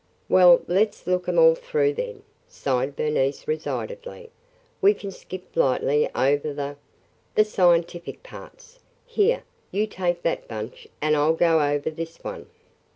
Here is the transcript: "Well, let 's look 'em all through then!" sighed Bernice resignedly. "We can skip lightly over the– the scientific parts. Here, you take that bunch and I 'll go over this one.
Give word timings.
"Well, 0.27 0.63
let 0.67 0.95
's 0.95 1.05
look 1.05 1.29
'em 1.29 1.37
all 1.37 1.53
through 1.53 1.93
then!" 1.93 2.23
sighed 2.47 2.95
Bernice 2.95 3.47
resignedly. 3.47 4.31
"We 4.81 4.95
can 4.95 5.11
skip 5.11 5.55
lightly 5.55 6.09
over 6.15 6.53
the– 6.53 6.77
the 7.35 7.45
scientific 7.45 8.23
parts. 8.23 8.79
Here, 9.05 9.43
you 9.69 9.85
take 9.85 10.23
that 10.23 10.47
bunch 10.47 10.87
and 11.03 11.15
I 11.15 11.23
'll 11.27 11.33
go 11.33 11.61
over 11.61 11.91
this 11.91 12.17
one. 12.23 12.47